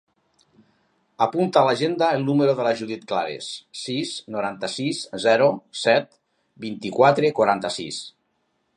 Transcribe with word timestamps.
Apunta 1.25 1.59
a 1.61 1.67
l'agenda 1.67 2.07
el 2.19 2.25
número 2.29 2.55
de 2.61 2.65
la 2.67 2.71
Judith 2.79 3.05
Clares: 3.13 3.51
sis, 3.83 4.17
noranta-sis, 4.37 5.05
zero, 5.29 5.53
set, 5.85 6.13
vint-i-quatre, 6.69 7.37
quaranta-sis. 7.43 8.07